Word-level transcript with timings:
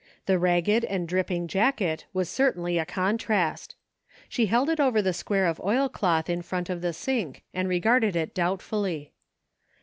The 0.25 0.39
ragged 0.39 0.83
and 0.85 1.07
dripping 1.07 1.47
jacket 1.47 2.07
was 2.11 2.27
certainly 2.27 2.79
a 2.79 2.87
contrast. 2.87 3.75
She 4.27 4.47
held 4.47 4.67
it 4.67 4.79
over 4.79 4.99
the 4.99 5.13
square 5.13 5.45
of 5.45 5.59
oilcloth 5.63 6.27
in 6.27 6.41
front 6.41 6.71
of 6.71 6.81
the 6.81 6.91
sink, 6.91 7.43
and 7.53 7.69
regarded 7.69 8.15
it 8.15 8.33
doubtfully. 8.33 9.13